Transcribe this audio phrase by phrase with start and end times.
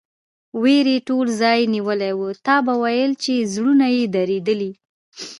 [0.61, 4.71] وېرې ټول ځای نیولی و، تا به ویل چې زړونه یې درېدلي.